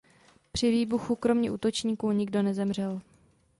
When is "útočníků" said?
1.51-2.11